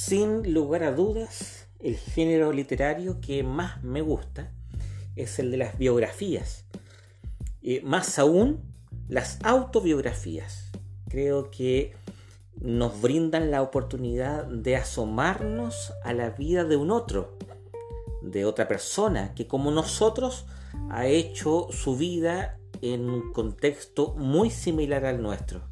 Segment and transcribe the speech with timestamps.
[0.00, 4.52] Sin lugar a dudas, el género literario que más me gusta
[5.16, 6.66] es el de las biografías.
[7.60, 8.62] y más aún,
[9.08, 10.70] las autobiografías.
[11.08, 11.96] Creo que
[12.60, 17.36] nos brindan la oportunidad de asomarnos a la vida de un otro,
[18.22, 20.46] de otra persona, que como nosotros
[20.90, 25.68] ha hecho su vida en un contexto muy similar al nuestro.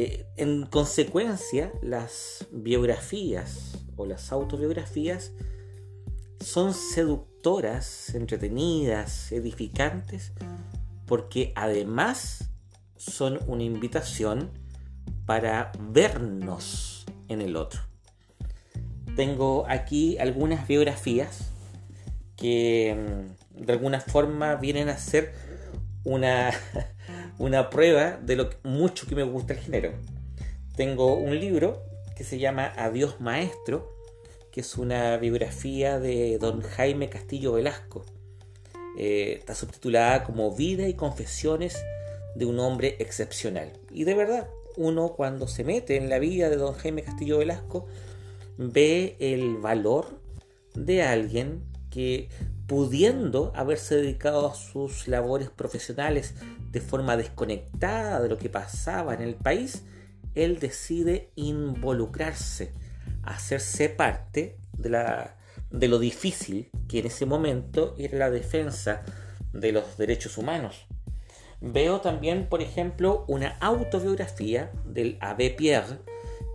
[0.00, 5.32] Eh, en consecuencia, las biografías o las autobiografías
[6.38, 10.34] son seductoras, entretenidas, edificantes,
[11.04, 12.48] porque además
[12.94, 14.52] son una invitación
[15.26, 17.80] para vernos en el otro.
[19.16, 21.50] Tengo aquí algunas biografías
[22.36, 25.34] que mm, de alguna forma vienen a ser
[26.04, 26.52] una,
[27.38, 29.92] una prueba de lo mucho que me gusta el género.
[30.76, 31.82] Tengo un libro
[32.16, 33.94] que se llama Adiós Maestro,
[34.50, 38.04] que es una biografía de don Jaime Castillo Velasco.
[38.98, 41.80] Eh, está subtitulada como Vida y Confesiones
[42.34, 43.72] de un hombre excepcional.
[43.90, 47.86] Y de verdad, uno cuando se mete en la vida de don Jaime Castillo Velasco,
[48.56, 50.20] ve el valor
[50.74, 52.28] de alguien que
[52.66, 56.34] pudiendo haberse dedicado a sus labores profesionales
[56.70, 59.84] de forma desconectada de lo que pasaba en el país,
[60.34, 62.72] él decide involucrarse,
[63.22, 65.36] hacerse parte de, la,
[65.70, 69.02] de lo difícil que en ese momento era la defensa
[69.52, 70.86] de los derechos humanos.
[71.60, 75.98] Veo también, por ejemplo, una autobiografía del Abbé Pierre,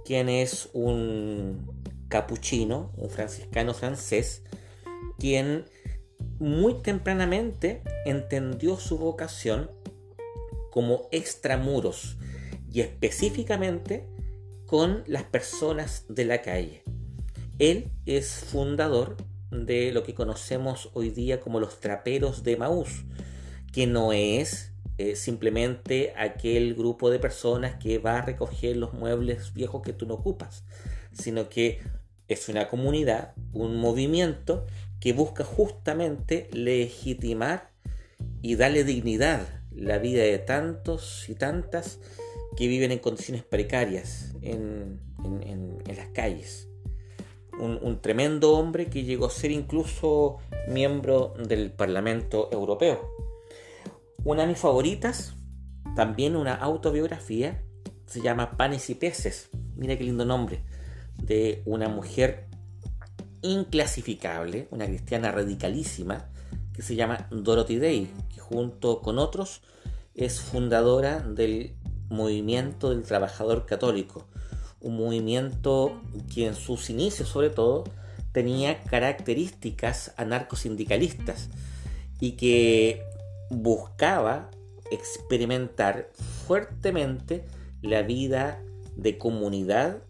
[0.06, 4.44] quien es un capuchino, un franciscano francés,
[5.24, 5.64] quien
[6.38, 9.72] muy tempranamente entendió su vocación
[10.70, 12.18] como extramuros
[12.70, 14.06] y específicamente
[14.66, 16.84] con las personas de la calle.
[17.58, 19.16] Él es fundador
[19.50, 23.06] de lo que conocemos hoy día como los traperos de Maús,
[23.72, 29.54] que no es eh, simplemente aquel grupo de personas que va a recoger los muebles
[29.54, 30.66] viejos que tú no ocupas,
[31.14, 31.80] sino que
[32.28, 34.66] es una comunidad, un movimiento
[35.04, 37.72] que busca justamente legitimar
[38.42, 42.00] y darle dignidad la vida de tantos y tantas
[42.56, 45.02] que viven en condiciones precarias en,
[45.94, 46.70] las calles.
[47.60, 50.38] Un, tremendo hombre que llegó a ser incluso
[50.70, 53.06] miembro del Parlamento Europeo.
[54.24, 55.36] Una de mis favoritas,
[55.98, 57.62] también una autobiografía,
[58.06, 59.50] se llama Panes y Peces.
[59.76, 60.62] Mira qué lindo nombre.
[61.18, 62.53] De una mujer
[63.44, 66.26] inclasificable, una cristiana radicalísima,
[66.74, 69.62] que se llama Dorothy Day, que junto con otros
[70.16, 71.76] es fundadora del
[72.10, 74.26] movimiento del trabajador católico,
[74.82, 76.02] un movimiento
[76.34, 77.84] que en sus inicios sobre todo
[78.32, 81.50] tenía características anarcosindicalistas
[82.20, 83.04] y que
[83.50, 84.50] buscaba
[84.92, 86.10] experimentar
[86.46, 87.46] fuertemente
[87.82, 88.62] la vida
[88.96, 90.04] de comunidad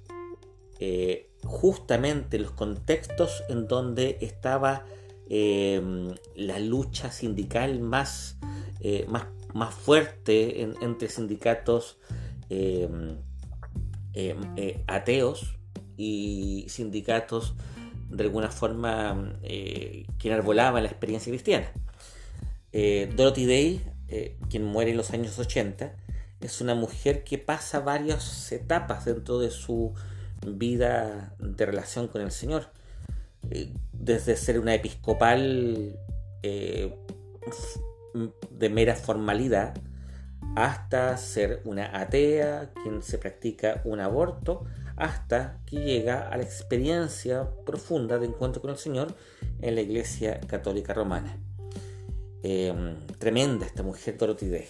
[0.80, 4.86] eh, justamente los contextos en donde estaba
[5.30, 8.38] em, la lucha sindical más,
[8.80, 12.00] eh, más, más fuerte entre sindicatos
[12.50, 12.88] eh,
[14.88, 15.56] ateos
[15.98, 17.56] y sindicatos
[18.10, 21.72] de alguna forma eh, que enarbolaban la experiencia cristiana.
[22.72, 23.81] Dorothy Day,
[24.50, 25.96] quien muere en los años 80,
[26.42, 29.94] es una mujer que pasa varias etapas dentro de su
[30.46, 32.68] vida de relación con el Señor.
[33.50, 36.00] Eh, desde ser una episcopal
[36.44, 36.96] eh,
[38.52, 39.76] de mera formalidad
[40.56, 44.66] hasta ser una atea, quien se practica un aborto,
[44.96, 49.16] hasta que llega a la experiencia profunda de encuentro con el Señor
[49.62, 51.38] en la Iglesia Católica Romana.
[52.44, 54.68] Em, tremenda esta mujer Dorothy Day.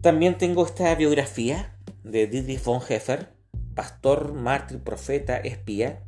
[0.00, 1.74] También tengo esta biografía
[2.04, 3.37] de Dietrich von Heffer,
[3.78, 6.02] pastor, mártir, profeta, espía,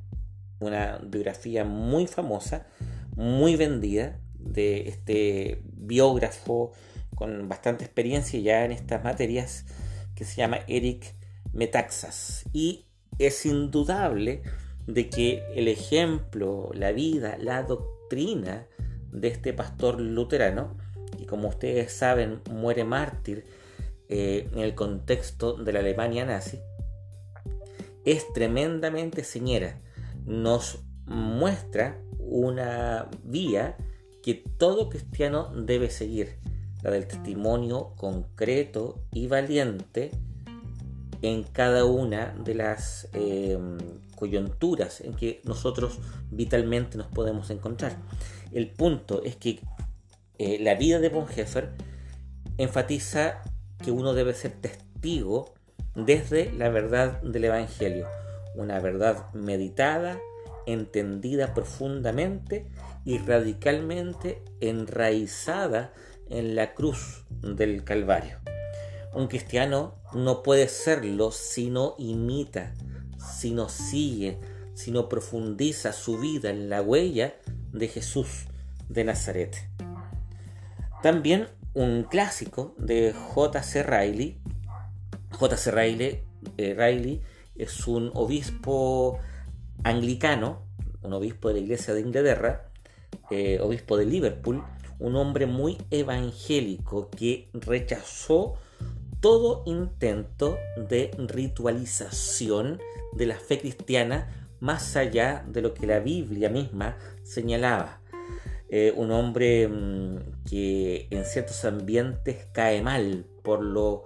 [0.58, 2.66] una biografía muy famosa,
[3.14, 6.72] muy vendida de este biógrafo
[7.14, 9.66] con bastante experiencia ya en estas materias
[10.16, 11.14] que se llama Eric
[11.52, 12.44] Metaxas.
[12.52, 12.86] Y
[13.20, 14.42] es indudable
[14.88, 18.66] de que el ejemplo, la vida, la doctrina
[19.12, 20.76] de este pastor luterano,
[21.20, 23.46] y como ustedes saben muere mártir
[24.08, 26.58] eh, en el contexto de la Alemania nazi,
[28.04, 29.80] es tremendamente señera.
[30.26, 33.76] Nos muestra una vía
[34.22, 36.38] que todo cristiano debe seguir,
[36.82, 40.10] la del testimonio concreto y valiente
[41.22, 43.78] en cada una de las em,
[44.16, 45.98] coyunturas en que nosotros
[46.30, 47.98] vitalmente nos podemos encontrar.
[48.52, 49.60] El punto es que
[50.38, 51.70] eh, la vida de Bonhoeffer
[52.56, 53.42] enfatiza
[53.82, 55.54] que uno debe ser testigo
[55.94, 58.06] desde la verdad del Evangelio,
[58.54, 60.18] una verdad meditada,
[60.66, 62.66] entendida profundamente
[63.04, 65.92] y radicalmente enraizada
[66.28, 68.38] en la cruz del Calvario.
[69.12, 72.74] Un cristiano no puede serlo si no imita,
[73.18, 74.38] si no sigue,
[74.74, 77.34] si no profundiza su vida en la huella
[77.72, 78.46] de Jesús
[78.88, 79.56] de Nazaret.
[81.02, 83.82] También un clásico de J.C.
[83.82, 84.40] Riley.
[85.40, 85.70] J.C.
[85.70, 86.22] Riley,
[86.58, 87.22] eh, Riley
[87.56, 89.18] es un obispo
[89.84, 90.66] anglicano,
[91.00, 92.70] un obispo de la iglesia de Inglaterra,
[93.30, 94.62] eh, obispo de Liverpool,
[94.98, 98.56] un hombre muy evangélico que rechazó
[99.20, 102.78] todo intento de ritualización
[103.14, 108.02] de la fe cristiana más allá de lo que la Biblia misma señalaba.
[108.68, 114.04] Eh, un hombre mm, que en ciertos ambientes cae mal por lo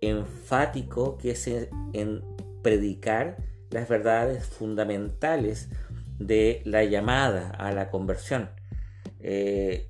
[0.00, 2.22] enfático que es en
[2.62, 3.36] predicar
[3.70, 5.68] las verdades fundamentales
[6.18, 8.50] de la llamada a la conversión.
[9.20, 9.88] Eh,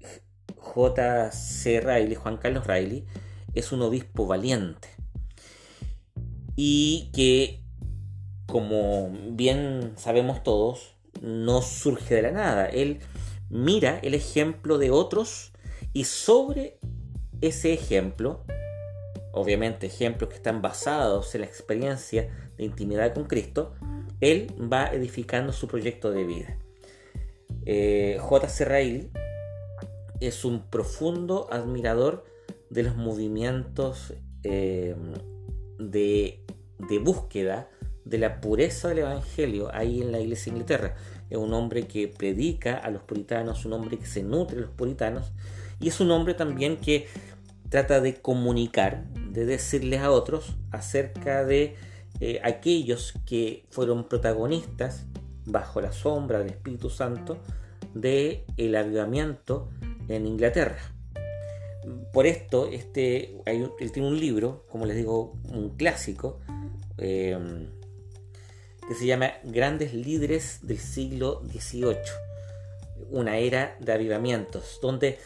[0.56, 1.80] J.C.
[1.80, 3.06] Riley, Juan Carlos Riley,
[3.54, 4.88] es un obispo valiente
[6.56, 7.62] y que,
[8.46, 12.66] como bien sabemos todos, no surge de la nada.
[12.66, 13.00] Él
[13.50, 15.52] mira el ejemplo de otros
[15.92, 16.78] y sobre
[17.42, 18.44] ese ejemplo,
[19.36, 23.74] obviamente ejemplos que están basados en la experiencia de intimidad con Cristo,
[24.20, 26.58] él va edificando su proyecto de vida.
[27.66, 29.10] Eh, J.C.
[30.20, 32.24] Es un profundo admirador
[32.70, 34.96] de los movimientos eh,
[35.78, 36.40] de,
[36.88, 37.68] de, búsqueda
[38.06, 40.96] de la pureza del Evangelio ahí en la iglesia de Inglaterra.
[41.28, 44.70] Es un hombre que predica a los puritanos, un hombre que se nutre de los
[44.70, 45.32] puritanos
[45.78, 47.06] y es un hombre también que
[47.68, 51.76] trata de comunicar, de decirles a otros acerca de
[52.20, 55.04] eh, aquellos que fueron protagonistas
[55.44, 57.38] bajo la sombra del Espíritu Santo
[57.94, 59.68] del el avivamiento
[60.08, 60.78] en Inglaterra.
[62.12, 66.40] Por esto, este, él tiene un libro, como les digo, un clásico,
[66.98, 67.68] em,
[68.88, 71.96] que se llama Grandes Líderes del siglo XVIII,
[73.10, 75.18] una era de avivamientos, donde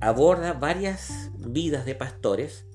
[0.00, 2.66] aborda varias vidas de pastores,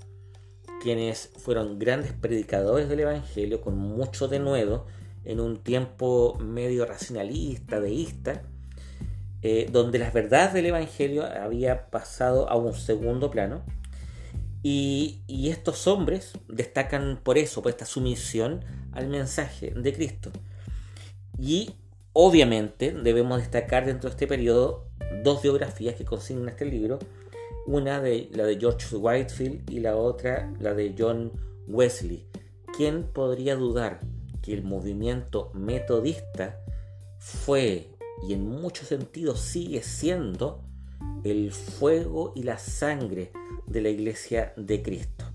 [0.81, 4.85] quienes fueron grandes predicadores del Evangelio con mucho denuedo
[5.23, 8.43] en un tiempo medio racionalista, deísta,
[9.41, 13.63] eh, donde las verdades del Evangelio había pasado a un segundo plano.
[14.61, 20.31] Y, estos hombres destacan por eso, por esta sumisión al mensaje de Cristo.
[21.37, 21.75] Y
[22.17, 24.87] obviamente debemos destacar dentro de este periodo
[25.23, 26.97] dos biografías que consignan este libro.
[27.67, 31.31] Una de la de George Whitefield y la otra la de John
[31.67, 32.25] Wesley.
[32.75, 33.99] ¿Quién podría dudar
[34.41, 36.59] que el movimiento metodista
[37.17, 37.89] fue
[38.27, 40.63] y en muchos sentidos sigue siendo
[41.23, 43.31] el fuego y la sangre
[43.65, 45.25] de la iglesia de Cristo.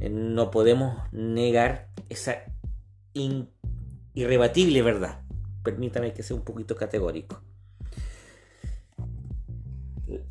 [0.00, 2.38] Eh, no podemos negar esa
[4.14, 5.27] irrebatible verdad.
[5.68, 7.42] Permítame que sea un poquito categórico.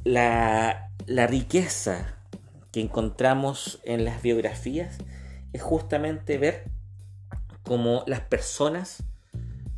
[0.04, 2.18] La, la riqueza
[2.72, 4.98] que encontramos en las biografías
[5.54, 6.72] es justamente ver
[7.62, 9.04] cómo las personas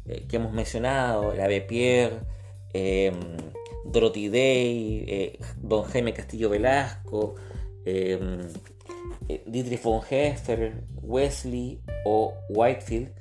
[0.06, 2.22] eh, que hemos mencionado, la de Pierre,
[2.72, 3.20] em,
[3.84, 7.36] Dorothy Day, eh, Don Jaime Castillo Velasco,
[7.84, 8.40] em,
[9.28, 13.12] eh, Dietrich von Heffer, Wesley o Whitefield,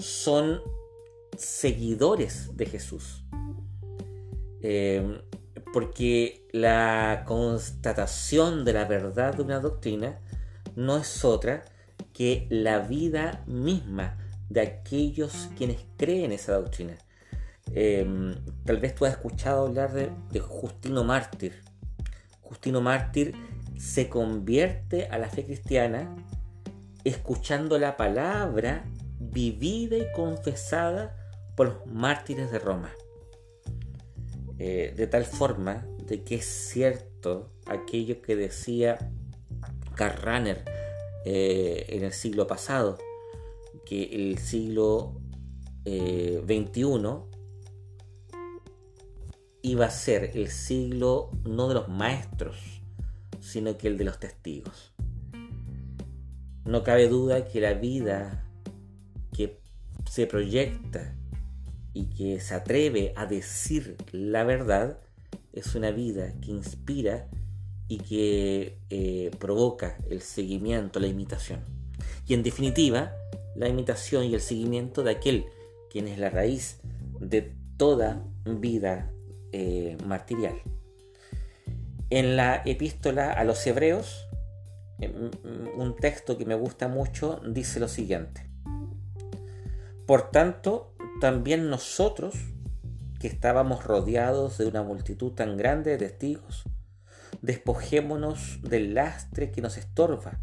[0.00, 0.60] son
[1.40, 3.24] seguidores de Jesús.
[4.62, 5.22] Em,
[5.72, 10.20] porque la constatación de la verdad de una doctrina
[10.76, 11.64] no es otra
[12.12, 14.18] que la vida misma
[14.48, 16.98] de aquellos quienes creen esa doctrina.
[17.72, 21.62] Em, tal vez tú has escuchado hablar de, Justino Mártir.
[22.42, 23.34] Justino Mártir
[23.78, 26.14] se convierte a la fe cristiana
[27.04, 28.84] escuchando la palabra
[29.18, 31.16] vivida y confesada
[31.60, 32.90] por los mártires de Roma.
[34.58, 39.12] Eh, de tal forma de que es cierto aquello que decía
[39.94, 40.56] Karl
[41.26, 42.96] eh, en el siglo pasado,
[43.84, 45.20] que el siglo
[45.84, 47.20] XXI eh,
[49.60, 52.56] iba a ser el siglo no de los maestros,
[53.40, 54.94] sino que el de los testigos.
[56.64, 58.46] no cabe duda que la vida
[59.30, 59.60] que
[60.10, 61.19] se proyecta
[61.92, 64.98] y que se atreve a decir la verdad
[65.52, 67.28] es una vida que inspira
[67.88, 71.60] y que eh, provoca el seguimiento, la imitación.
[72.26, 73.12] Y en definitiva,
[73.56, 75.46] la imitación y el seguimiento de aquel
[75.90, 76.78] quien es la raíz
[77.18, 79.10] de toda vida
[79.52, 80.62] eh, martirial.
[82.10, 84.28] En la epístola a los hebreos,
[85.76, 88.48] un texto que me gusta mucho dice lo siguiente.
[90.06, 92.34] Por tanto, también nosotros,
[93.20, 96.64] que estábamos rodeados de una multitud tan grande de testigos,
[97.42, 100.40] despojémonos del lastre que nos estorba,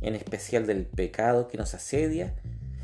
[0.00, 2.36] en especial del pecado que nos asedia,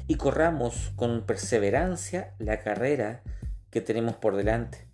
[0.08, 3.22] y corramos con perseverancia la carrera
[3.70, 4.88] que tenemos por delante.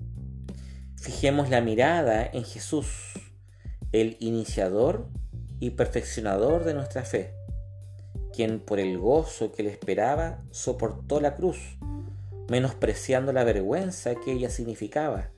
[0.96, 3.14] Fijemos la mirada en Jesús,
[3.92, 5.08] el iniciador
[5.58, 7.32] y perfeccionador de nuestra fe,
[8.34, 11.78] quien por el gozo que le esperaba soportó la cruz,
[12.48, 15.30] menospreciando la vergüenza que ella significaba,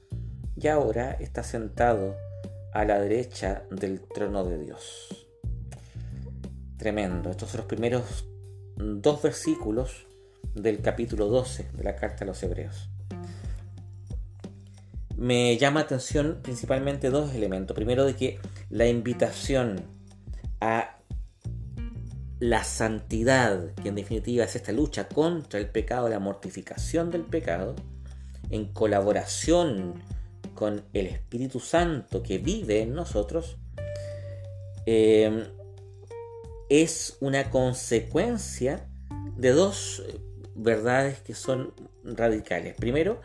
[0.57, 2.17] y ahora está sentado
[2.73, 5.29] a la derecha del trono de Dios.
[6.77, 7.31] Tremendo.
[7.31, 8.29] Estos son los primeros
[8.77, 10.07] dos versículos
[10.55, 12.91] del capítulo 12 de la carta a los Hebreos.
[15.17, 17.75] Me llama atención principalmente dos elementos.
[17.75, 18.39] Primero de que
[18.71, 19.81] la invitación
[20.61, 20.98] a
[22.41, 27.75] la santidad, que en definitiva es esta lucha contra el pecado, la mortificación del pecado,
[28.51, 29.95] en colaboración
[30.55, 33.57] con el Espíritu Santo que vive en nosotros,
[34.87, 35.49] eh,
[36.69, 38.89] es una consecuencia
[39.37, 40.03] de dos
[40.55, 42.75] verdades que son radicales.
[42.77, 43.21] Primero,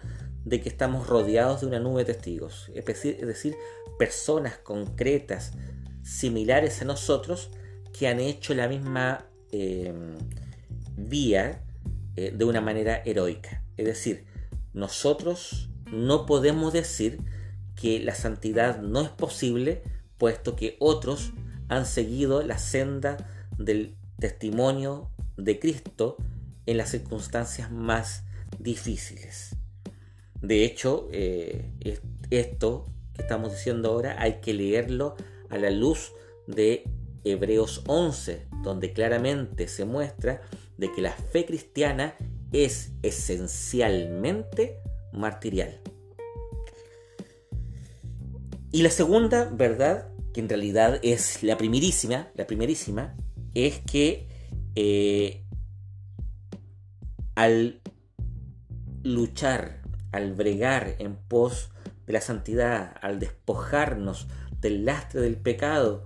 [0.46, 3.56] de que estamos rodeados de una nube de testigos, es decir,
[3.98, 5.54] personas concretas,
[6.04, 7.50] similares a nosotros,
[7.98, 9.94] que han hecho la misma eh,
[10.98, 11.64] vía
[12.16, 13.64] eh, de una manera heroica.
[13.78, 14.26] Es decir,
[14.74, 17.20] nosotros no podemos decir
[17.76, 19.84] que la santidad no es posible,
[20.18, 21.34] puesto que otros
[21.70, 23.18] han seguido la senda
[23.58, 26.18] del testimonio de Cristo
[26.66, 28.24] en las circunstancias más
[28.60, 29.56] difíciles.
[30.42, 31.72] De hecho, eh,
[32.30, 35.16] esto que estamos diciendo ahora hay que leerlo
[35.50, 36.12] a la luz
[36.48, 36.84] de
[37.24, 40.42] Hebreos 11, donde claramente se muestra
[40.78, 42.16] de que la fe cristiana
[42.52, 44.80] es esencialmente
[45.12, 45.80] martirial.
[48.72, 53.16] Y la segunda verdad, que en realidad es la primerísima, la primerísima,
[53.54, 54.28] es que
[54.76, 55.44] eh,
[57.36, 57.82] al
[59.04, 61.70] luchar, al bregar en pos
[62.08, 64.28] de la santidad, al despojarnos
[64.60, 66.06] del lastre del pecado,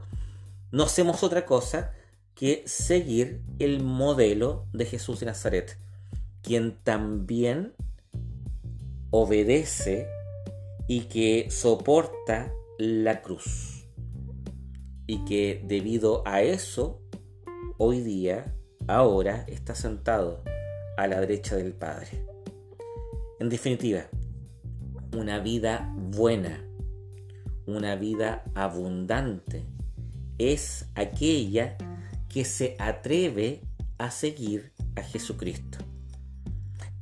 [0.71, 1.93] no hacemos otra cosa
[2.35, 5.77] que seguir el modelo de Jesús de Nazaret,
[6.41, 7.73] quien también
[9.09, 10.07] obedece
[10.87, 13.87] y que soporta la cruz.
[15.07, 17.01] Y que debido a eso,
[17.77, 18.53] hoy día,
[18.87, 20.43] ahora, está sentado
[20.97, 22.25] a la derecha del Padre.
[23.39, 24.07] En definitiva,
[25.15, 26.63] una vida buena,
[27.65, 29.65] una vida abundante,
[30.37, 31.77] es aquella
[32.29, 33.61] que se atreve
[33.97, 35.79] a seguir a Jesucristo.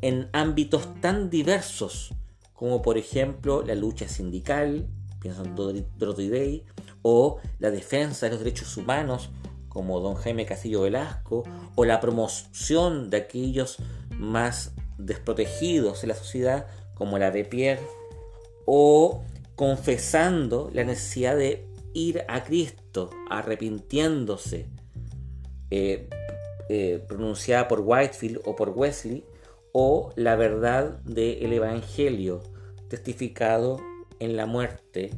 [0.02, 2.14] En ámbitos tan diversos
[2.56, 4.88] como por ejemplo la lucha sindical,
[5.20, 5.56] pienso en
[5.98, 6.66] Dorothy Day,
[7.02, 9.30] o la defensa de los derechos humanos,
[9.68, 11.44] como don Jaime Castillo Velasco,
[11.76, 13.78] o la promoción de aquellos
[14.18, 17.86] más desprotegidos en la sociedad, como la de Pierre,
[18.66, 19.22] o
[19.56, 22.82] confesando la necesidad de ir a Cristo,
[23.30, 24.70] arrepintiéndose,
[25.72, 26.10] eh,
[26.70, 29.26] eh, pronunciada por Whitefield o por Wesley,
[29.74, 32.42] o la verdad del Evangelio
[32.90, 33.82] testificado
[34.20, 35.12] en la muerte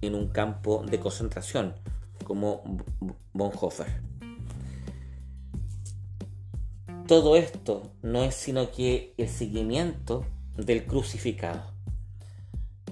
[0.00, 1.74] en un campo de concentración,
[2.24, 2.62] como
[3.32, 4.02] Bonhoeffer.
[7.06, 10.26] Todo esto no es sino que el seguimiento
[10.56, 11.72] del crucificado.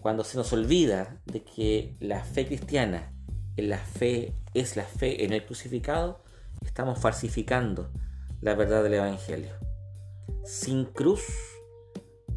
[0.01, 3.13] Cuando se nos olvida de que la fe cristiana
[3.57, 6.21] la fe es la fe en el crucificado,
[6.65, 7.91] estamos falsificando
[8.41, 9.53] la verdad del Evangelio.
[10.45, 11.25] Sin cruz,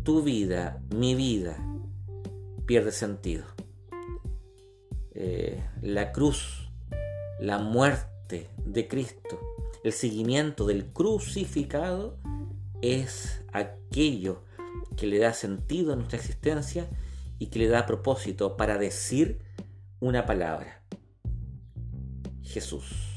[0.04, 1.58] tu vida, mi vida,
[2.66, 3.46] pierde sentido.
[5.14, 6.72] Eh, la cruz,
[7.40, 9.40] la muerte de Cristo,
[9.84, 12.18] el seguimiento del crucificado
[12.82, 14.44] es aquello
[14.96, 16.88] que le da sentido a nuestra existencia
[17.40, 19.40] y que le da propósito para decir
[20.00, 20.79] una palabra.
[22.50, 23.09] Jesús.